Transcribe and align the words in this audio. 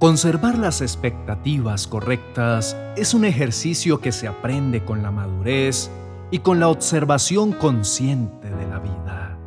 Conservar 0.00 0.58
las 0.58 0.80
expectativas 0.80 1.86
correctas 1.86 2.76
es 2.96 3.14
un 3.14 3.24
ejercicio 3.24 4.00
que 4.00 4.10
se 4.10 4.26
aprende 4.26 4.84
con 4.84 5.04
la 5.04 5.12
madurez 5.12 5.88
y 6.32 6.40
con 6.40 6.58
la 6.58 6.66
observación 6.66 7.52
consciente 7.52 8.50
de 8.50 8.66
la 8.66 8.80
vida. 8.80 9.38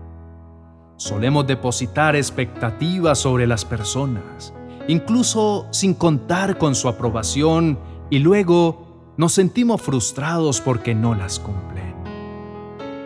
Solemos 0.95 1.45
depositar 1.45 2.15
expectativas 2.15 3.19
sobre 3.19 3.45
las 3.45 3.65
personas, 3.65 4.53
incluso 4.87 5.67
sin 5.71 5.93
contar 5.95 6.57
con 6.57 6.75
su 6.75 6.87
aprobación, 6.87 7.77
y 8.09 8.19
luego 8.19 8.84
nos 9.17 9.33
sentimos 9.33 9.81
frustrados 9.81 10.61
porque 10.61 10.95
no 10.95 11.15
las 11.15 11.39
cumplen. 11.39 11.93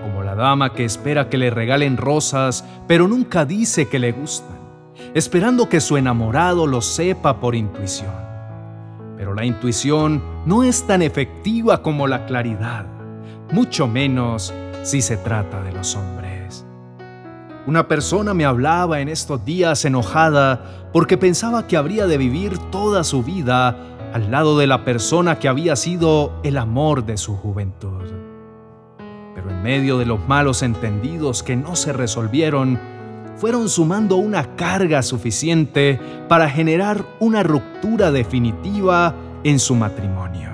Como 0.02 0.24
la 0.24 0.36
dama 0.36 0.74
que 0.74 0.86
espera 0.86 1.30
que 1.30 1.38
le 1.38 1.50
regalen 1.50 1.98
rosas, 1.98 2.66
pero 2.88 3.08
nunca 3.08 3.46
dice 3.46 3.88
que 3.88 4.00
le 4.00 4.12
gustan 4.12 4.60
esperando 5.14 5.70
que 5.70 5.82
su 5.82 5.98
enamorado 5.98 6.68
lo 6.68 6.82
sepa 6.82 7.40
por 7.40 7.56
intuición. 7.56 8.14
Pero 9.18 9.34
la 9.34 9.46
intuición 9.46 10.22
no 10.46 10.64
es 10.64 10.86
tan 10.88 11.02
efectiva 11.02 11.82
como 11.82 12.08
la 12.08 12.26
claridad, 12.26 12.86
mucho 13.52 13.88
menos 13.88 14.54
si 14.84 15.02
se 15.02 15.18
trata 15.18 15.62
de 15.62 15.74
los 15.74 15.96
hombres. 15.96 16.66
Una 17.68 17.88
persona 17.88 18.34
me 18.34 18.46
hablaba 18.46 19.02
en 19.02 19.10
estos 19.10 19.44
días 19.44 19.84
enojada 19.86 20.90
porque 20.94 21.18
pensaba 21.18 21.68
que 21.68 21.78
habría 21.78 22.08
de 22.08 22.18
vivir 22.18 22.58
toda 22.72 23.04
su 23.04 23.22
vida 23.22 23.76
al 24.14 24.32
lado 24.32 24.58
de 24.58 24.68
la 24.68 24.86
persona 24.86 25.40
que 25.40 25.48
había 25.48 25.76
sido 25.76 26.40
el 26.44 26.58
amor 26.58 27.06
de 27.06 27.18
su 27.18 27.36
juventud. 27.36 28.04
Pero 29.36 29.50
en 29.50 29.64
medio 29.64 29.98
de 29.98 30.06
los 30.06 30.28
malos 30.28 30.64
entendidos 30.64 31.44
que 31.44 31.56
no 31.56 31.76
se 31.76 31.94
resolvieron, 31.94 32.80
fueron 33.38 33.70
sumando 33.70 34.18
una 34.18 34.56
carga 34.56 35.02
suficiente 35.02 36.00
para 36.28 36.50
generar 36.50 37.06
una 37.20 37.44
ruptura 37.44 38.12
definitiva 38.12 39.16
en 39.44 39.60
su 39.60 39.76
matrimonio. 39.76 40.50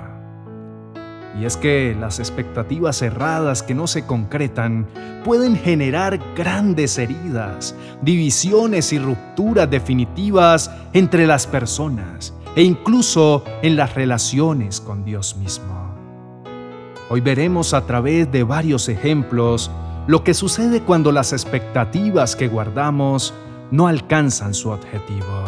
Y 1.40 1.44
es 1.44 1.56
que 1.56 1.94
las 1.98 2.18
expectativas 2.18 2.96
cerradas 2.96 3.62
que 3.62 3.74
no 3.74 3.86
se 3.86 4.06
concretan 4.06 4.86
pueden 5.24 5.56
generar 5.56 6.18
grandes 6.34 6.96
heridas, 6.96 7.74
divisiones 8.00 8.92
y 8.92 8.98
rupturas 8.98 9.68
definitivas 9.68 10.70
entre 10.92 11.26
las 11.26 11.46
personas 11.46 12.32
e 12.56 12.62
incluso 12.62 13.44
en 13.62 13.76
las 13.76 13.94
relaciones 13.94 14.80
con 14.80 15.04
Dios 15.04 15.36
mismo. 15.36 15.94
Hoy 17.10 17.20
veremos 17.20 17.74
a 17.74 17.86
través 17.86 18.32
de 18.32 18.42
varios 18.42 18.88
ejemplos 18.88 19.70
lo 20.06 20.24
que 20.24 20.34
sucede 20.34 20.80
cuando 20.80 21.12
las 21.12 21.32
expectativas 21.32 22.34
que 22.34 22.48
guardamos 22.48 23.34
no 23.70 23.86
alcanzan 23.86 24.54
su 24.54 24.70
objetivo. 24.70 25.44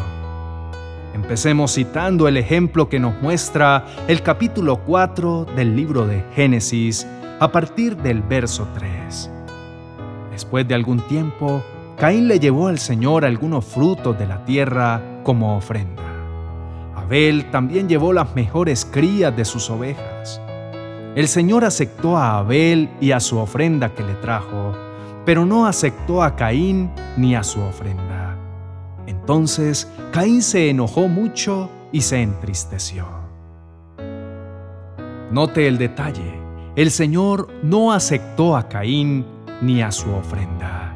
Empecemos 1.14 1.72
citando 1.74 2.28
el 2.28 2.36
ejemplo 2.36 2.88
que 2.88 3.00
nos 3.00 3.20
muestra 3.22 3.86
el 4.06 4.22
capítulo 4.22 4.84
4 4.84 5.46
del 5.56 5.74
libro 5.74 6.06
de 6.06 6.24
Génesis 6.34 7.06
a 7.40 7.50
partir 7.50 7.96
del 7.96 8.22
verso 8.22 8.68
3. 8.74 9.30
Después 10.30 10.68
de 10.68 10.74
algún 10.74 11.00
tiempo, 11.08 11.62
Caín 11.96 12.28
le 12.28 12.38
llevó 12.38 12.68
al 12.68 12.78
Señor 12.78 13.24
algunos 13.24 13.64
frutos 13.64 14.16
de 14.18 14.26
la 14.26 14.44
tierra 14.44 15.22
como 15.24 15.56
ofrenda. 15.56 16.07
Abel 17.08 17.50
también 17.50 17.88
llevó 17.88 18.12
las 18.12 18.34
mejores 18.34 18.84
crías 18.84 19.34
de 19.34 19.46
sus 19.46 19.70
ovejas. 19.70 20.42
El 21.16 21.26
Señor 21.26 21.64
aceptó 21.64 22.18
a 22.18 22.36
Abel 22.36 22.90
y 23.00 23.12
a 23.12 23.20
su 23.20 23.38
ofrenda 23.38 23.94
que 23.94 24.02
le 24.02 24.12
trajo, 24.16 24.74
pero 25.24 25.46
no 25.46 25.66
aceptó 25.66 26.22
a 26.22 26.36
Caín 26.36 26.90
ni 27.16 27.34
a 27.34 27.42
su 27.42 27.62
ofrenda. 27.62 28.36
Entonces 29.06 29.91
Caín 30.12 30.42
se 30.42 30.68
enojó 30.68 31.08
mucho 31.08 31.70
y 31.92 32.02
se 32.02 32.20
entristeció. 32.20 33.06
Note 35.30 35.66
el 35.66 35.78
detalle, 35.78 36.34
el 36.76 36.91
Señor 36.91 37.48
no 37.62 37.91
aceptó 37.91 38.54
a 38.54 38.68
Caín 38.68 39.24
ni 39.62 39.80
a 39.80 39.91
su 39.91 40.10
ofrenda. 40.10 40.88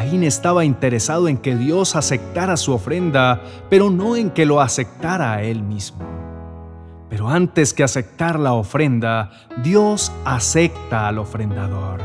Caín 0.00 0.24
estaba 0.24 0.64
interesado 0.64 1.28
en 1.28 1.36
que 1.36 1.54
Dios 1.54 1.94
aceptara 1.94 2.56
su 2.56 2.72
ofrenda, 2.72 3.42
pero 3.68 3.90
no 3.90 4.16
en 4.16 4.30
que 4.30 4.46
lo 4.46 4.62
aceptara 4.62 5.34
a 5.34 5.42
él 5.42 5.62
mismo. 5.62 6.06
Pero 7.10 7.28
antes 7.28 7.74
que 7.74 7.84
aceptar 7.84 8.40
la 8.40 8.54
ofrenda, 8.54 9.30
Dios 9.62 10.10
acepta 10.24 11.06
al 11.06 11.18
ofrendador. 11.18 12.00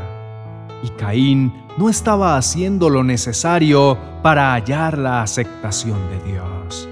Y 0.83 0.89
Caín 0.89 1.53
no 1.77 1.87
estaba 1.87 2.35
haciendo 2.35 2.89
lo 2.89 3.01
necesario 3.01 3.97
para 4.21 4.51
hallar 4.51 4.97
la 4.97 5.21
aceptación 5.21 5.97
de 6.09 6.33
Dios. 6.33 6.89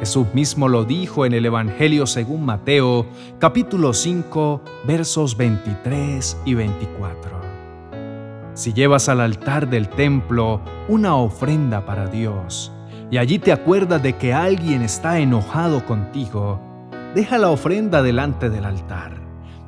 Jesús 0.00 0.26
mismo 0.32 0.68
lo 0.68 0.86
dijo 0.86 1.26
en 1.26 1.34
el 1.34 1.44
Evangelio 1.44 2.06
según 2.06 2.46
Mateo, 2.46 3.04
capítulo 3.38 3.92
5, 3.92 4.62
versos 4.86 5.36
23 5.36 6.38
y 6.46 6.54
24. 6.54 7.41
Si 8.54 8.74
llevas 8.74 9.08
al 9.08 9.20
altar 9.20 9.70
del 9.70 9.88
templo 9.88 10.60
una 10.88 11.16
ofrenda 11.16 11.86
para 11.86 12.06
Dios, 12.06 12.70
y 13.10 13.18
allí 13.18 13.38
te 13.38 13.52
acuerdas 13.52 14.02
de 14.02 14.14
que 14.14 14.34
alguien 14.34 14.82
está 14.82 15.18
enojado 15.18 15.84
contigo, 15.86 16.60
deja 17.14 17.38
la 17.38 17.50
ofrenda 17.50 18.02
delante 18.02 18.50
del 18.50 18.64
altar. 18.64 19.20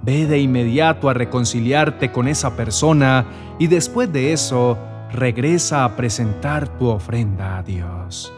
Ve 0.02 0.26
de 0.26 0.38
inmediato 0.38 1.08
a 1.08 1.14
reconciliarte 1.14 2.12
con 2.12 2.28
esa 2.28 2.56
persona 2.56 3.24
y 3.58 3.68
después 3.68 4.12
de 4.12 4.34
eso 4.34 4.78
regresa 5.12 5.84
a 5.84 5.96
presentar 5.96 6.68
tu 6.68 6.88
ofrenda 6.88 7.56
a 7.56 7.62
Dios. 7.62 8.32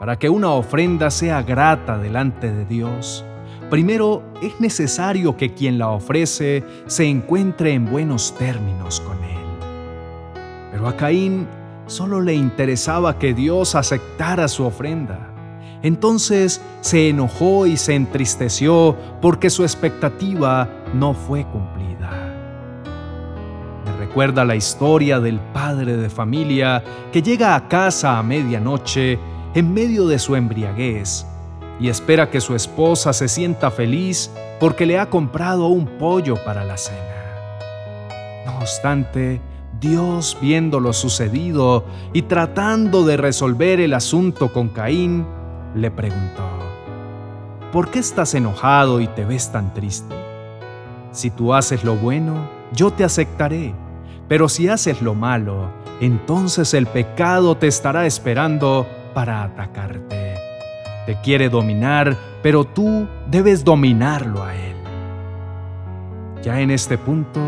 Para 0.00 0.18
que 0.18 0.28
una 0.28 0.50
ofrenda 0.50 1.10
sea 1.10 1.42
grata 1.42 1.98
delante 1.98 2.52
de 2.52 2.64
Dios, 2.64 3.24
primero 3.70 4.22
es 4.42 4.58
necesario 4.60 5.36
que 5.36 5.54
quien 5.54 5.78
la 5.78 5.88
ofrece 5.88 6.64
se 6.86 7.04
encuentre 7.04 7.72
en 7.72 7.90
buenos 7.90 8.34
términos 8.36 9.00
con 9.00 9.22
Él. 9.24 9.36
Pero 10.72 10.88
a 10.88 10.96
Caín 10.96 11.46
solo 11.86 12.20
le 12.20 12.34
interesaba 12.34 13.18
que 13.18 13.34
Dios 13.34 13.74
aceptara 13.74 14.48
su 14.48 14.64
ofrenda 14.64 15.32
entonces 15.82 16.60
se 16.80 17.10
enojó 17.10 17.66
y 17.66 17.76
se 17.76 17.94
entristeció 17.94 18.96
porque 19.20 19.50
su 19.50 19.62
expectativa 19.62 20.68
no 20.94 21.14
fue 21.14 21.44
cumplida. 21.44 22.10
Me 23.84 23.96
recuerda 23.96 24.44
la 24.44 24.56
historia 24.56 25.20
del 25.20 25.38
padre 25.38 25.96
de 25.96 26.10
familia 26.10 26.82
que 27.12 27.22
llega 27.22 27.54
a 27.54 27.68
casa 27.68 28.18
a 28.18 28.22
medianoche 28.22 29.18
en 29.54 29.72
medio 29.72 30.08
de 30.08 30.18
su 30.18 30.34
embriaguez 30.34 31.24
y 31.78 31.88
espera 31.88 32.30
que 32.30 32.40
su 32.40 32.54
esposa 32.54 33.12
se 33.12 33.28
sienta 33.28 33.70
feliz 33.70 34.30
porque 34.58 34.86
le 34.86 34.98
ha 34.98 35.10
comprado 35.10 35.68
un 35.68 35.86
pollo 35.86 36.36
para 36.44 36.64
la 36.64 36.76
cena. 36.76 37.00
No 38.46 38.58
obstante, 38.58 39.40
Dios 39.80 40.38
viendo 40.40 40.80
lo 40.80 40.92
sucedido 40.92 41.84
y 42.12 42.22
tratando 42.22 43.04
de 43.04 43.16
resolver 43.16 43.80
el 43.80 43.92
asunto 43.92 44.52
con 44.52 44.68
Caín, 44.68 45.26
le 45.74 45.90
preguntó, 45.90 46.48
¿por 47.72 47.90
qué 47.90 47.98
estás 47.98 48.34
enojado 48.34 49.00
y 49.00 49.08
te 49.08 49.24
ves 49.24 49.52
tan 49.52 49.74
triste? 49.74 50.14
Si 51.12 51.30
tú 51.30 51.52
haces 51.52 51.84
lo 51.84 51.96
bueno, 51.96 52.48
yo 52.72 52.90
te 52.90 53.04
aceptaré, 53.04 53.74
pero 54.28 54.48
si 54.48 54.68
haces 54.68 55.02
lo 55.02 55.14
malo, 55.14 55.70
entonces 56.00 56.72
el 56.74 56.86
pecado 56.86 57.56
te 57.56 57.66
estará 57.66 58.06
esperando 58.06 58.86
para 59.14 59.42
atacarte. 59.42 60.25
Te 61.06 61.16
quiere 61.20 61.48
dominar, 61.48 62.16
pero 62.42 62.64
tú 62.64 63.06
debes 63.30 63.64
dominarlo 63.64 64.42
a 64.42 64.54
él. 64.54 64.76
Ya 66.42 66.60
en 66.60 66.70
este 66.70 66.98
punto, 66.98 67.40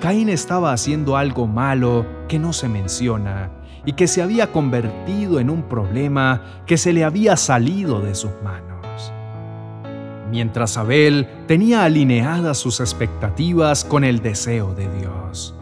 Caín 0.00 0.28
estaba 0.28 0.72
haciendo 0.72 1.16
algo 1.16 1.46
malo 1.46 2.06
que 2.28 2.38
no 2.38 2.52
se 2.52 2.68
menciona 2.68 3.50
y 3.86 3.92
que 3.92 4.06
se 4.06 4.22
había 4.22 4.52
convertido 4.52 5.38
en 5.38 5.50
un 5.50 5.62
problema 5.62 6.62
que 6.66 6.78
se 6.78 6.92
le 6.92 7.04
había 7.04 7.36
salido 7.36 8.00
de 8.00 8.14
sus 8.14 8.32
manos. 8.42 9.12
Mientras 10.30 10.76
Abel 10.76 11.28
tenía 11.46 11.84
alineadas 11.84 12.58
sus 12.58 12.80
expectativas 12.80 13.84
con 13.84 14.04
el 14.04 14.20
deseo 14.20 14.74
de 14.74 14.88
Dios, 14.98 15.54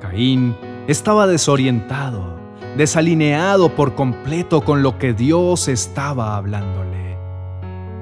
Caín 0.00 0.56
estaba 0.86 1.26
desorientado, 1.26 2.31
desalineado 2.76 3.74
por 3.74 3.94
completo 3.94 4.62
con 4.62 4.82
lo 4.82 4.98
que 4.98 5.12
Dios 5.12 5.68
estaba 5.68 6.36
hablándole. 6.36 7.18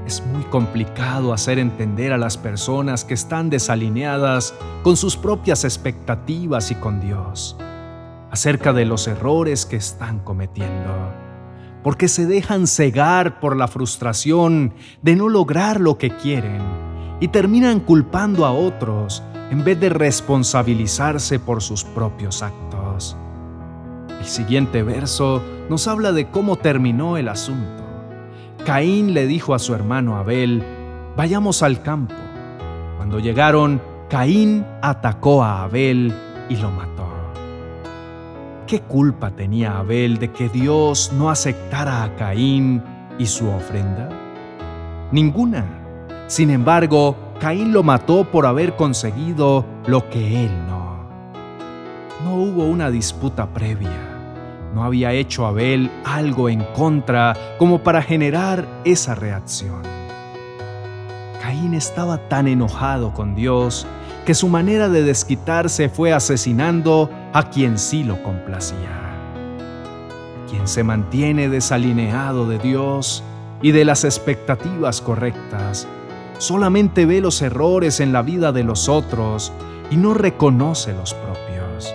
Es 0.07 0.25
muy 0.25 0.45
complicado 0.45 1.33
hacer 1.33 1.59
entender 1.59 2.13
a 2.13 2.19
las 2.19 2.37
personas 2.37 3.05
que 3.05 3.15
están 3.15 3.51
desalineadas 3.51 4.55
con 4.83 4.97
sus 4.97 5.17
propias 5.17 5.65
expectativas 5.65 6.71
y 6.71 6.77
con 6.77 7.01
Dios 7.01 7.57
acerca 8.31 8.73
de 8.73 8.85
los 8.85 9.09
errores 9.09 9.67
que 9.67 9.77
están 9.77 10.21
cometiendo. 10.21 11.15
porque 11.83 12.09
se 12.09 12.27
dejan 12.27 12.67
cegar 12.67 13.41
por 13.41 13.57
la 13.57 13.67
frustración 13.67 14.75
de 15.01 15.17
no 15.17 15.31
lograr 15.31 15.81
lo 15.81 15.97
que 15.97 16.15
quieren 16.15 16.61
y 17.21 17.29
terminan 17.29 17.81
culpando 17.81 18.45
a 18.45 18.53
otros 18.53 19.23
en 19.51 19.65
vez 19.65 19.81
de 19.81 19.89
responsabilizarse 19.89 21.39
por 21.39 21.63
sus 21.63 21.83
propios 21.85 22.43
actos. 22.43 22.80
El 24.21 24.27
siguiente 24.27 24.83
verso 24.83 25.43
nos 25.71 25.89
habla 25.89 26.13
de 26.13 26.29
cómo 26.29 26.57
terminó 26.57 27.17
el 27.17 27.29
asunto. 27.29 27.83
Caín 28.67 29.15
le 29.15 29.27
dijo 29.27 29.55
a 29.55 29.59
su 29.59 29.75
hermano 29.75 30.17
Abel, 30.17 30.63
vayamos 31.17 31.63
al 31.63 31.81
campo. 31.81 32.15
Cuando 32.99 33.19
llegaron, 33.19 33.81
Caín 34.11 34.67
atacó 34.83 35.43
a 35.43 35.63
Abel 35.63 36.13
y 36.51 36.57
lo 36.57 36.71
mató. 36.71 37.09
¿Qué 38.67 38.81
culpa 38.81 39.31
tenía 39.31 39.79
Abel 39.79 40.19
de 40.19 40.31
que 40.31 40.51
Dios 40.51 41.13
no 41.15 41.31
aceptara 41.31 42.05
a 42.05 42.15
Caín 42.17 42.83
y 43.19 43.25
su 43.25 43.49
ofrenda? 43.49 44.11
Ninguna. 45.13 45.65
Sin 46.27 46.51
embargo, 46.51 47.17
Caín 47.41 47.73
lo 47.73 47.83
mató 47.83 48.25
por 48.25 48.45
haber 48.45 48.77
conseguido 48.77 49.65
lo 49.87 50.11
que 50.11 50.45
él 50.45 50.53
no. 50.69 51.09
No 52.23 52.35
hubo 52.35 52.67
una 52.67 52.91
disputa 52.91 53.49
previa. 53.49 54.10
No 54.75 54.85
había 54.85 55.13
hecho 55.13 55.47
Abel 55.47 55.91
algo 56.05 56.49
en 56.49 56.65
contra 56.75 57.37
como 57.59 57.83
para 57.83 58.03
generar 58.03 58.67
esa 58.85 59.15
reacción. 59.15 59.83
Caín 61.43 61.75
estaba 61.75 62.29
tan 62.29 62.47
enojado 62.47 63.13
con 63.13 63.35
Dios 63.35 63.87
que 64.25 64.35
su 64.35 64.49
manera 64.49 64.89
de 64.89 65.03
desquitarse 65.03 65.89
fue 65.89 66.13
asesinando 66.13 67.11
a 67.33 67.51
quien 67.51 67.79
sí 67.79 68.05
lo 68.05 68.23
complacía. 68.23 69.01
Quien 70.49 70.69
se 70.69 70.85
mantiene 70.85 71.49
desalineado 71.49 72.47
de 72.47 72.59
Dios 72.59 73.25
y 73.63 73.73
de 73.73 73.85
las 73.85 74.05
expectativas 74.05 75.01
correctas, 75.01 75.89
solamente 76.39 77.07
ve 77.07 77.21
los 77.21 77.43
errores 77.43 78.01
en 78.01 78.13
la 78.13 78.23
vida 78.23 78.53
de 78.53 78.65
los 78.65 78.89
otros 78.89 79.53
y 79.91 79.97
no 79.97 80.15
reconoce 80.15 80.93
los 80.93 81.15
propios. 81.15 81.95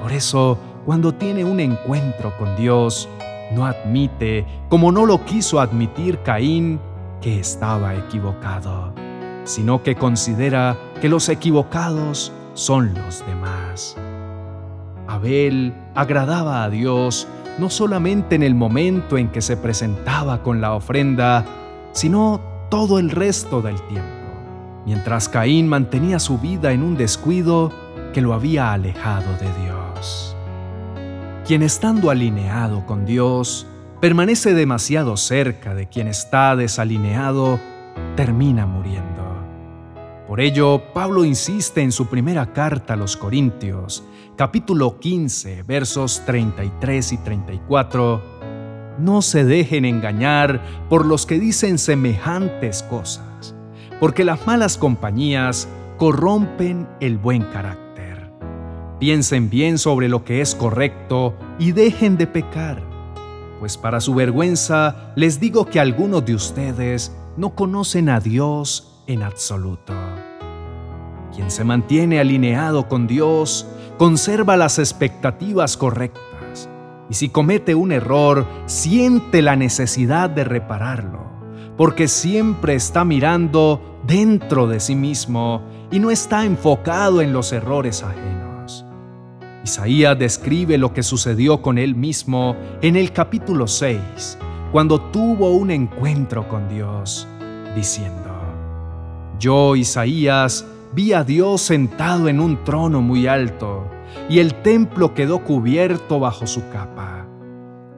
Por 0.00 0.12
eso, 0.12 0.58
cuando 0.86 1.12
tiene 1.12 1.44
un 1.44 1.60
encuentro 1.60 2.32
con 2.38 2.56
Dios, 2.56 3.08
no 3.52 3.66
admite, 3.66 4.46
como 4.70 4.90
no 4.90 5.04
lo 5.04 5.24
quiso 5.24 5.60
admitir 5.60 6.20
Caín, 6.22 6.80
que 7.20 7.38
estaba 7.38 7.94
equivocado 7.94 8.94
sino 9.46 9.82
que 9.82 9.94
considera 9.94 10.76
que 11.00 11.08
los 11.08 11.28
equivocados 11.28 12.32
son 12.54 12.94
los 12.94 13.24
demás. 13.26 13.96
Abel 15.06 15.72
agradaba 15.94 16.64
a 16.64 16.70
Dios 16.70 17.28
no 17.58 17.70
solamente 17.70 18.34
en 18.34 18.42
el 18.42 18.54
momento 18.54 19.16
en 19.16 19.28
que 19.28 19.40
se 19.40 19.56
presentaba 19.56 20.42
con 20.42 20.60
la 20.60 20.74
ofrenda, 20.74 21.44
sino 21.92 22.40
todo 22.68 22.98
el 22.98 23.10
resto 23.10 23.62
del 23.62 23.80
tiempo, 23.86 24.26
mientras 24.84 25.28
Caín 25.28 25.68
mantenía 25.68 26.18
su 26.18 26.38
vida 26.38 26.72
en 26.72 26.82
un 26.82 26.96
descuido 26.96 27.72
que 28.12 28.20
lo 28.20 28.34
había 28.34 28.72
alejado 28.72 29.30
de 29.40 29.64
Dios. 29.64 30.35
Quien 31.46 31.62
estando 31.62 32.10
alineado 32.10 32.84
con 32.86 33.06
Dios 33.06 33.68
permanece 34.00 34.52
demasiado 34.52 35.16
cerca 35.16 35.76
de 35.76 35.86
quien 35.88 36.08
está 36.08 36.56
desalineado, 36.56 37.60
termina 38.16 38.66
muriendo. 38.66 39.22
Por 40.26 40.40
ello, 40.40 40.82
Pablo 40.92 41.24
insiste 41.24 41.82
en 41.82 41.92
su 41.92 42.06
primera 42.06 42.52
carta 42.52 42.94
a 42.94 42.96
los 42.96 43.16
Corintios, 43.16 44.02
capítulo 44.34 44.98
15, 44.98 45.62
versos 45.62 46.20
33 46.26 47.12
y 47.12 47.18
34, 47.18 48.22
No 48.98 49.22
se 49.22 49.44
dejen 49.44 49.84
engañar 49.84 50.60
por 50.88 51.06
los 51.06 51.26
que 51.26 51.38
dicen 51.38 51.78
semejantes 51.78 52.82
cosas, 52.82 53.54
porque 54.00 54.24
las 54.24 54.44
malas 54.48 54.76
compañías 54.76 55.68
corrompen 55.96 56.88
el 56.98 57.18
buen 57.18 57.44
carácter. 57.44 57.85
Piensen 58.98 59.50
bien 59.50 59.76
sobre 59.76 60.08
lo 60.08 60.24
que 60.24 60.40
es 60.40 60.54
correcto 60.54 61.34
y 61.58 61.72
dejen 61.72 62.16
de 62.16 62.26
pecar, 62.26 62.82
pues 63.60 63.76
para 63.76 64.00
su 64.00 64.14
vergüenza 64.14 65.12
les 65.16 65.38
digo 65.38 65.66
que 65.66 65.80
algunos 65.80 66.24
de 66.24 66.34
ustedes 66.34 67.14
no 67.36 67.54
conocen 67.54 68.08
a 68.08 68.20
Dios 68.20 69.02
en 69.06 69.22
absoluto. 69.22 69.92
Quien 71.34 71.50
se 71.50 71.62
mantiene 71.62 72.20
alineado 72.20 72.88
con 72.88 73.06
Dios 73.06 73.66
conserva 73.98 74.56
las 74.56 74.78
expectativas 74.78 75.76
correctas 75.76 76.70
y 77.10 77.14
si 77.14 77.28
comete 77.28 77.74
un 77.74 77.92
error 77.92 78.46
siente 78.64 79.42
la 79.42 79.56
necesidad 79.56 80.30
de 80.30 80.44
repararlo, 80.44 81.20
porque 81.76 82.08
siempre 82.08 82.74
está 82.74 83.04
mirando 83.04 84.00
dentro 84.06 84.66
de 84.66 84.80
sí 84.80 84.96
mismo 84.96 85.60
y 85.90 85.98
no 85.98 86.10
está 86.10 86.46
enfocado 86.46 87.20
en 87.20 87.34
los 87.34 87.52
errores 87.52 88.02
ajenos. 88.02 88.35
Isaías 89.66 90.16
describe 90.16 90.78
lo 90.78 90.92
que 90.92 91.02
sucedió 91.02 91.60
con 91.60 91.76
él 91.76 91.96
mismo 91.96 92.54
en 92.82 92.94
el 92.94 93.10
capítulo 93.10 93.66
6, 93.66 94.38
cuando 94.70 95.00
tuvo 95.10 95.50
un 95.56 95.72
encuentro 95.72 96.46
con 96.46 96.68
Dios, 96.68 97.26
diciendo, 97.74 98.30
yo, 99.40 99.74
Isaías, 99.74 100.64
vi 100.92 101.14
a 101.14 101.24
Dios 101.24 101.62
sentado 101.62 102.28
en 102.28 102.38
un 102.38 102.62
trono 102.62 103.02
muy 103.02 103.26
alto, 103.26 103.90
y 104.28 104.38
el 104.38 104.54
templo 104.54 105.14
quedó 105.14 105.42
cubierto 105.42 106.20
bajo 106.20 106.46
su 106.46 106.68
capa. 106.68 107.26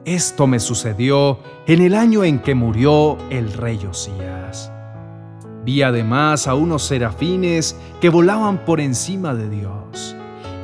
Esto 0.05 0.47
me 0.47 0.59
sucedió 0.59 1.37
en 1.67 1.83
el 1.83 1.93
año 1.93 2.23
en 2.23 2.39
que 2.39 2.55
murió 2.55 3.15
el 3.29 3.53
rey 3.53 3.85
Osías. 3.85 4.71
Vi 5.65 5.83
además 5.83 6.47
a 6.47 6.55
unos 6.55 6.81
serafines 6.81 7.79
que 8.01 8.09
volaban 8.09 8.65
por 8.65 8.81
encima 8.81 9.35
de 9.35 9.49
Dios. 9.51 10.15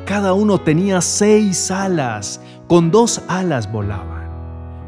Cada 0.06 0.34
uno 0.34 0.60
tenía 0.60 1.00
seis 1.00 1.68
alas, 1.72 2.40
con 2.68 2.92
dos 2.92 3.20
alas 3.26 3.70
volaban. 3.72 4.30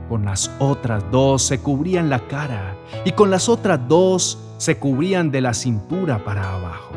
Con 0.08 0.24
las 0.24 0.48
otras 0.60 1.02
dos 1.10 1.42
se 1.42 1.58
cubrían 1.58 2.08
la 2.08 2.20
cara 2.28 2.76
y 3.04 3.10
con 3.10 3.28
las 3.28 3.48
otras 3.48 3.80
dos 3.88 4.38
se 4.58 4.78
cubrían 4.78 5.32
de 5.32 5.40
la 5.40 5.54
cintura 5.54 6.24
para 6.24 6.54
abajo. 6.54 6.92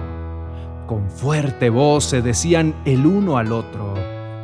Con 0.86 1.10
fuerte 1.10 1.72
voz 1.72 2.04
se 2.04 2.22
decían 2.22 2.76
el 2.86 3.08
uno 3.08 3.38
al 3.38 3.52
otro, 3.52 3.96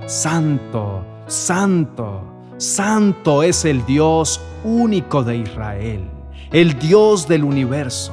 Santo, 0.07 1.05
Santo, 1.27 2.23
Santo 2.57 3.43
es 3.43 3.63
el 3.63 3.85
Dios 3.85 4.41
único 4.63 5.23
de 5.23 5.37
Israel, 5.37 6.09
el 6.51 6.79
Dios 6.79 7.27
del 7.27 7.43
universo. 7.43 8.11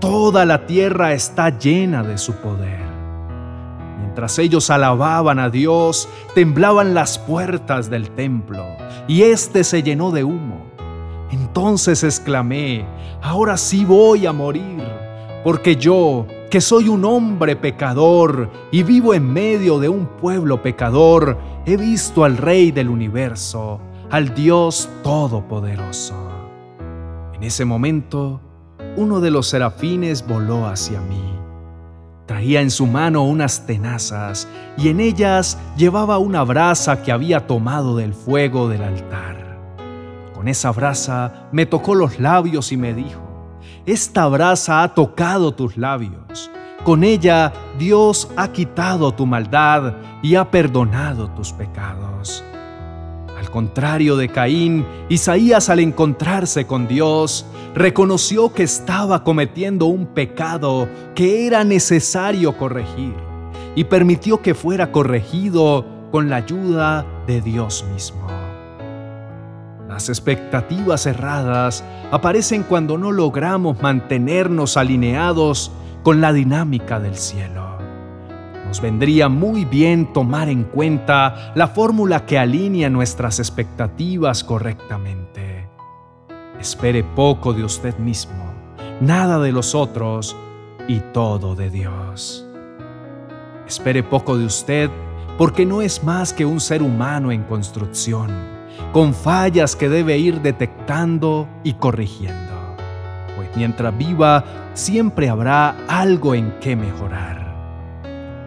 Toda 0.00 0.46
la 0.46 0.64
tierra 0.64 1.12
está 1.12 1.50
llena 1.58 2.02
de 2.02 2.16
su 2.16 2.32
poder. 2.36 2.83
Mientras 4.14 4.38
ellos 4.38 4.70
alababan 4.70 5.40
a 5.40 5.50
Dios, 5.50 6.08
temblaban 6.36 6.94
las 6.94 7.18
puertas 7.18 7.90
del 7.90 8.10
templo, 8.12 8.64
y 9.08 9.22
éste 9.22 9.64
se 9.64 9.82
llenó 9.82 10.12
de 10.12 10.22
humo. 10.22 10.66
Entonces 11.32 12.04
exclamé, 12.04 12.86
ahora 13.20 13.56
sí 13.56 13.84
voy 13.84 14.26
a 14.26 14.32
morir, 14.32 14.84
porque 15.42 15.74
yo, 15.74 16.28
que 16.48 16.60
soy 16.60 16.88
un 16.88 17.04
hombre 17.04 17.56
pecador 17.56 18.52
y 18.70 18.84
vivo 18.84 19.14
en 19.14 19.32
medio 19.32 19.80
de 19.80 19.88
un 19.88 20.06
pueblo 20.06 20.62
pecador, 20.62 21.36
he 21.66 21.76
visto 21.76 22.22
al 22.22 22.36
Rey 22.36 22.70
del 22.70 22.90
universo, 22.90 23.80
al 24.12 24.32
Dios 24.32 24.88
Todopoderoso. 25.02 26.14
En 27.32 27.42
ese 27.42 27.64
momento, 27.64 28.40
uno 28.94 29.20
de 29.20 29.32
los 29.32 29.48
serafines 29.48 30.24
voló 30.24 30.66
hacia 30.68 31.00
mí. 31.00 31.43
Traía 32.26 32.62
en 32.62 32.70
su 32.70 32.86
mano 32.86 33.24
unas 33.24 33.66
tenazas 33.66 34.48
y 34.78 34.88
en 34.88 35.00
ellas 35.00 35.58
llevaba 35.76 36.16
una 36.18 36.42
brasa 36.42 37.02
que 37.02 37.12
había 37.12 37.46
tomado 37.46 37.96
del 37.96 38.14
fuego 38.14 38.68
del 38.68 38.82
altar. 38.82 39.58
Con 40.34 40.48
esa 40.48 40.72
brasa 40.72 41.48
me 41.52 41.66
tocó 41.66 41.94
los 41.94 42.18
labios 42.18 42.72
y 42.72 42.78
me 42.78 42.94
dijo, 42.94 43.20
esta 43.84 44.26
brasa 44.28 44.82
ha 44.82 44.94
tocado 44.94 45.52
tus 45.52 45.76
labios. 45.76 46.50
Con 46.84 47.04
ella 47.04 47.52
Dios 47.78 48.30
ha 48.36 48.48
quitado 48.48 49.12
tu 49.12 49.26
maldad 49.26 49.94
y 50.22 50.36
ha 50.36 50.50
perdonado 50.50 51.28
tus 51.30 51.52
pecados. 51.52 52.42
Contrario 53.54 54.16
de 54.16 54.30
Caín, 54.30 54.84
Isaías 55.08 55.70
al 55.70 55.78
encontrarse 55.78 56.66
con 56.66 56.88
Dios, 56.88 57.46
reconoció 57.72 58.52
que 58.52 58.64
estaba 58.64 59.22
cometiendo 59.22 59.86
un 59.86 60.06
pecado 60.06 60.88
que 61.14 61.46
era 61.46 61.62
necesario 61.62 62.58
corregir 62.58 63.14
y 63.76 63.84
permitió 63.84 64.42
que 64.42 64.54
fuera 64.54 64.90
corregido 64.90 65.86
con 66.10 66.30
la 66.30 66.36
ayuda 66.38 67.06
de 67.28 67.42
Dios 67.42 67.84
mismo. 67.94 68.26
Las 69.88 70.08
expectativas 70.08 71.06
erradas 71.06 71.84
aparecen 72.10 72.64
cuando 72.64 72.98
no 72.98 73.12
logramos 73.12 73.80
mantenernos 73.80 74.76
alineados 74.76 75.70
con 76.02 76.20
la 76.20 76.32
dinámica 76.32 76.98
del 76.98 77.14
cielo. 77.14 77.73
Vendría 78.80 79.28
muy 79.28 79.64
bien 79.64 80.12
tomar 80.12 80.48
en 80.48 80.64
cuenta 80.64 81.52
la 81.54 81.68
fórmula 81.68 82.26
que 82.26 82.38
alinea 82.38 82.90
nuestras 82.90 83.38
expectativas 83.38 84.44
correctamente. 84.44 85.68
Espere 86.60 87.04
poco 87.04 87.52
de 87.52 87.64
usted 87.64 87.96
mismo, 87.98 88.52
nada 89.00 89.38
de 89.38 89.52
los 89.52 89.74
otros 89.74 90.36
y 90.88 91.00
todo 91.12 91.54
de 91.54 91.70
Dios. 91.70 92.46
Espere 93.66 94.02
poco 94.02 94.36
de 94.36 94.46
usted 94.46 94.90
porque 95.38 95.66
no 95.66 95.82
es 95.82 96.04
más 96.04 96.32
que 96.32 96.44
un 96.44 96.60
ser 96.60 96.82
humano 96.82 97.32
en 97.32 97.42
construcción, 97.44 98.30
con 98.92 99.14
fallas 99.14 99.74
que 99.74 99.88
debe 99.88 100.16
ir 100.18 100.40
detectando 100.42 101.48
y 101.64 101.74
corrigiendo. 101.74 102.76
Pues 103.36 103.48
mientras 103.56 103.96
viva, 103.96 104.44
siempre 104.74 105.28
habrá 105.28 105.76
algo 105.88 106.34
en 106.34 106.52
que 106.60 106.76
mejorar. 106.76 107.33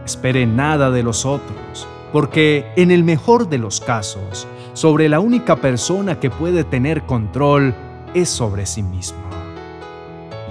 Espere 0.08 0.46
nada 0.46 0.90
de 0.90 1.04
los 1.04 1.26
otros, 1.26 1.86
porque 2.14 2.66
en 2.78 2.92
el 2.92 3.04
mejor 3.04 3.50
de 3.50 3.58
los 3.58 3.82
casos, 3.82 4.48
sobre 4.72 5.10
la 5.10 5.20
única 5.20 5.58
persona 5.58 6.18
que 6.18 6.30
puede 6.30 6.64
tener 6.64 7.06
control 7.06 7.76
es 8.14 8.30
sobre 8.30 8.66
sí 8.66 8.84
mismo. 8.84 9.20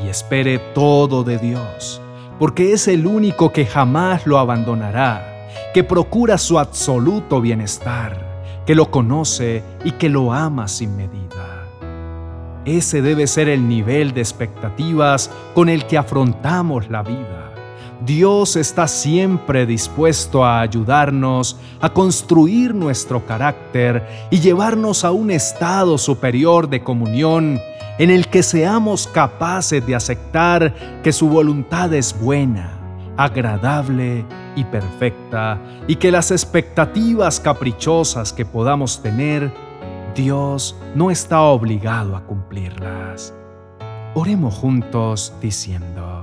Y 0.05 0.09
espere 0.09 0.59
todo 0.75 1.25
de 1.25 1.39
Dios, 1.39 2.03
porque 2.39 2.75
es 2.75 2.87
el 2.87 3.07
único 3.07 3.51
que 3.51 3.65
jamás 3.65 4.27
lo 4.27 4.37
abandonará 4.37 5.49
que 5.73 5.83
procura 5.83 6.37
su 6.37 6.59
absoluto 6.59 7.41
bienestar, 7.41 8.43
que 8.67 8.75
lo 8.75 8.91
conoce 8.91 9.65
y 9.85 9.93
que 9.93 10.11
lo 10.11 10.35
ama 10.35 10.69
sin 10.69 10.99
medida. 10.99 11.65
Ese 12.67 13.01
debe 13.01 13.27
ser 13.27 13.49
el 13.49 13.67
nivel 13.67 14.13
de 14.13 14.21
expectativas 14.21 15.31
con 15.55 15.71
el 15.71 15.87
que 15.87 15.97
afrontamos 15.97 16.91
la 16.91 17.03
vida. 17.03 17.46
Dios 18.05 18.57
está 18.57 18.87
siempre 18.89 19.65
dispuesto 19.65 20.45
a 20.45 20.61
ayudarnos 20.61 21.59
a 21.81 21.91
construir 21.91 22.75
nuestro 22.75 23.25
carácter 23.25 24.07
y 24.31 24.41
llevarnos 24.41 25.05
a 25.05 25.13
un 25.13 25.31
estado 25.31 25.97
superior 25.97 26.69
de 26.69 26.83
comunión 26.83 27.59
en 27.99 28.11
el 28.11 28.29
que 28.29 28.43
seamos 28.43 29.07
capaces 29.07 29.87
de 29.87 29.95
aceptar 29.95 31.01
que 31.03 31.13
su 31.13 31.29
voluntad 31.29 31.93
es 31.95 32.19
buena, 32.21 32.79
agradable 33.17 34.27
y 34.55 34.65
perfecta 34.65 35.59
y 35.87 35.97
que 35.97 36.11
las 36.11 36.31
expectativas 36.31 37.41
caprichosas 37.41 38.33
que 38.33 38.45
podamos 38.45 39.03
tener, 39.03 39.51
Dios 40.15 40.77
no 40.95 41.11
está 41.11 41.41
obligado 41.43 42.17
a 42.17 42.25
cumplirlas. 42.25 43.35
Oremos 44.15 44.55
juntos 44.55 45.33
diciendo, 45.41 46.16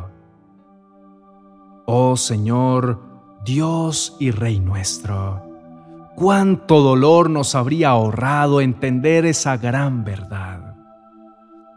Oh 1.85 2.15
Señor, 2.15 3.01
Dios 3.43 4.15
y 4.17 4.31
Rey 4.31 4.61
nuestro, 4.61 5.45
cuánto 6.15 6.81
dolor 6.81 7.29
nos 7.29 7.55
habría 7.55 7.89
ahorrado 7.89 8.61
entender 8.61 9.25
esa 9.25 9.57
gran 9.57 10.05
verdad. 10.05 10.75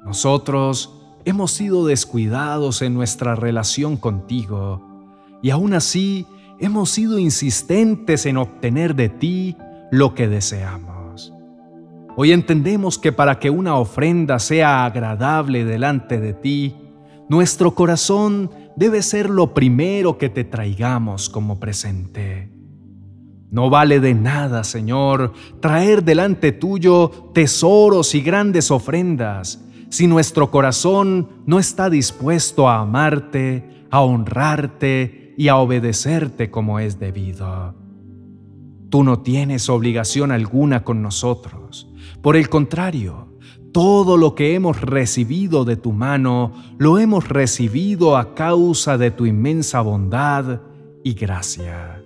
Nosotros 0.04 0.94
hemos 1.24 1.50
sido 1.50 1.84
descuidados 1.86 2.82
en 2.82 2.94
nuestra 2.94 3.34
relación 3.34 3.96
contigo 3.96 5.08
y 5.42 5.50
aún 5.50 5.74
así 5.74 6.24
hemos 6.60 6.90
sido 6.90 7.18
insistentes 7.18 8.26
en 8.26 8.36
obtener 8.36 8.94
de 8.94 9.08
ti 9.08 9.56
lo 9.90 10.14
que 10.14 10.28
deseamos. 10.28 11.32
Hoy 12.16 12.30
entendemos 12.30 12.96
que 12.96 13.10
para 13.10 13.40
que 13.40 13.50
una 13.50 13.74
ofrenda 13.76 14.38
sea 14.38 14.84
agradable 14.84 15.64
delante 15.64 16.20
de 16.20 16.32
ti, 16.32 16.76
nuestro 17.28 17.74
corazón 17.74 18.50
debe 18.76 19.02
ser 19.02 19.30
lo 19.30 19.54
primero 19.54 20.18
que 20.18 20.28
te 20.28 20.44
traigamos 20.44 21.28
como 21.28 21.58
presente. 21.58 22.50
No 23.50 23.70
vale 23.70 24.00
de 24.00 24.14
nada, 24.14 24.64
Señor, 24.64 25.32
traer 25.60 26.04
delante 26.04 26.52
tuyo 26.52 27.30
tesoros 27.32 28.14
y 28.14 28.20
grandes 28.20 28.70
ofrendas 28.70 29.62
si 29.88 30.06
nuestro 30.06 30.50
corazón 30.50 31.28
no 31.46 31.58
está 31.58 31.88
dispuesto 31.88 32.68
a 32.68 32.80
amarte, 32.80 33.86
a 33.90 34.02
honrarte 34.02 35.34
y 35.38 35.48
a 35.48 35.56
obedecerte 35.56 36.50
como 36.50 36.80
es 36.80 36.98
debido. 36.98 37.74
Tú 38.90 39.04
no 39.04 39.20
tienes 39.20 39.68
obligación 39.68 40.32
alguna 40.32 40.84
con 40.84 41.02
nosotros. 41.02 41.88
Por 42.22 42.36
el 42.36 42.48
contrario, 42.48 43.35
todo 43.76 44.16
lo 44.16 44.34
que 44.34 44.54
hemos 44.54 44.80
recibido 44.80 45.66
de 45.66 45.76
tu 45.76 45.92
mano 45.92 46.50
lo 46.78 46.98
hemos 46.98 47.28
recibido 47.28 48.16
a 48.16 48.34
causa 48.34 48.96
de 48.96 49.10
tu 49.10 49.26
inmensa 49.26 49.82
bondad 49.82 50.62
y 51.04 51.12
gracia. 51.12 52.02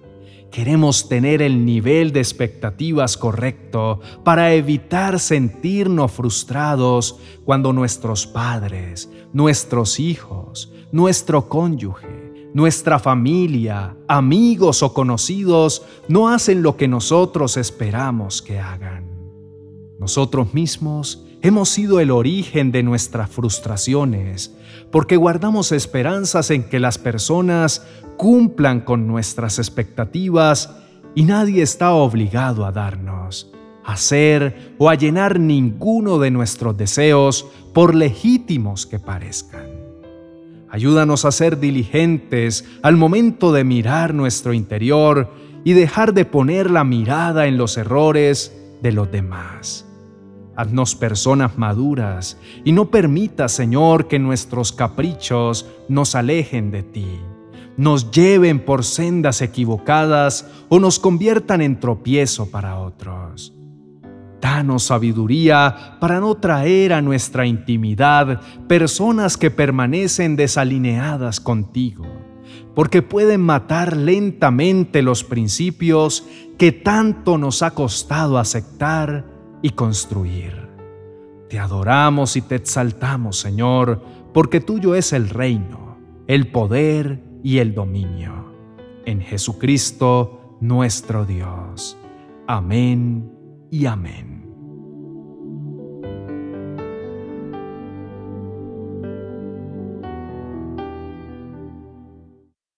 Queremos 0.50 1.08
tener 1.08 1.42
el 1.42 1.64
nivel 1.64 2.10
de 2.10 2.18
expectativas 2.18 3.16
correcto 3.16 4.00
para 4.24 4.52
evitar 4.52 5.20
sentirnos 5.20 6.10
frustrados 6.10 7.20
cuando 7.44 7.72
nuestros 7.72 8.26
padres, 8.26 9.08
nuestros 9.32 10.00
hijos, 10.00 10.72
nuestro 10.90 11.48
cónyuge, 11.48 12.50
nuestra 12.52 12.98
familia, 12.98 13.96
amigos 14.08 14.82
o 14.82 14.92
conocidos 14.92 15.84
no 16.08 16.30
hacen 16.30 16.64
lo 16.64 16.76
que 16.76 16.88
nosotros 16.88 17.56
esperamos 17.56 18.42
que 18.42 18.58
hagan. 18.58 19.08
Nosotros 20.00 20.52
mismos 20.52 21.26
hemos 21.42 21.68
sido 21.68 22.00
el 22.00 22.10
origen 22.10 22.72
de 22.72 22.82
nuestras 22.82 23.30
frustraciones 23.30 24.54
porque 24.90 25.16
guardamos 25.16 25.72
esperanzas 25.72 26.50
en 26.50 26.64
que 26.64 26.80
las 26.80 26.98
personas 26.98 27.86
cumplan 28.16 28.80
con 28.80 29.06
nuestras 29.06 29.58
expectativas 29.58 30.76
y 31.14 31.24
nadie 31.24 31.62
está 31.62 31.92
obligado 31.92 32.66
a 32.66 32.72
darnos, 32.72 33.52
hacer 33.84 34.74
o 34.78 34.90
a 34.90 34.94
llenar 34.94 35.40
ninguno 35.40 36.18
de 36.18 36.30
nuestros 36.30 36.76
deseos 36.76 37.46
por 37.72 37.94
legítimos 37.94 38.86
que 38.86 38.98
parezcan. 38.98 39.68
Ayúdanos 40.68 41.24
a 41.24 41.32
ser 41.32 41.58
diligentes 41.58 42.64
al 42.82 42.96
momento 42.96 43.52
de 43.52 43.64
mirar 43.64 44.14
nuestro 44.14 44.52
interior 44.52 45.32
y 45.64 45.72
dejar 45.72 46.14
de 46.14 46.24
poner 46.24 46.70
la 46.70 46.84
mirada 46.84 47.46
en 47.46 47.58
los 47.58 47.76
errores 47.76 48.56
de 48.80 48.92
los 48.92 49.10
demás. 49.10 49.89
Haznos 50.60 50.94
personas 50.94 51.56
maduras 51.56 52.36
y 52.66 52.72
no 52.72 52.90
permita, 52.90 53.48
Señor, 53.48 54.08
que 54.08 54.18
nuestros 54.18 54.72
caprichos 54.72 55.64
nos 55.88 56.14
alejen 56.14 56.70
de 56.70 56.82
ti, 56.82 57.18
nos 57.78 58.10
lleven 58.10 58.62
por 58.62 58.84
sendas 58.84 59.40
equivocadas 59.40 60.46
o 60.68 60.78
nos 60.78 60.98
conviertan 60.98 61.62
en 61.62 61.80
tropiezo 61.80 62.50
para 62.50 62.78
otros. 62.78 63.54
Danos 64.38 64.82
sabiduría 64.82 65.96
para 65.98 66.20
no 66.20 66.34
traer 66.34 66.92
a 66.92 67.00
nuestra 67.00 67.46
intimidad 67.46 68.42
personas 68.68 69.38
que 69.38 69.50
permanecen 69.50 70.36
desalineadas 70.36 71.40
contigo, 71.40 72.04
porque 72.74 73.00
pueden 73.00 73.40
matar 73.40 73.96
lentamente 73.96 75.00
los 75.00 75.24
principios 75.24 76.26
que 76.58 76.70
tanto 76.70 77.38
nos 77.38 77.62
ha 77.62 77.70
costado 77.70 78.36
aceptar 78.36 79.39
y 79.62 79.70
construir. 79.70 80.68
Te 81.48 81.58
adoramos 81.58 82.36
y 82.36 82.42
te 82.42 82.54
exaltamos, 82.54 83.38
Señor, 83.38 84.02
porque 84.32 84.60
tuyo 84.60 84.94
es 84.94 85.12
el 85.12 85.28
reino, 85.28 85.98
el 86.26 86.48
poder 86.48 87.22
y 87.42 87.58
el 87.58 87.74
dominio. 87.74 88.54
En 89.04 89.20
Jesucristo 89.20 90.58
nuestro 90.60 91.24
Dios. 91.24 91.96
Amén 92.46 93.32
y 93.70 93.86
amén. 93.86 94.39